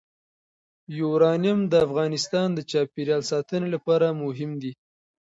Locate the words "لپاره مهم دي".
3.75-4.71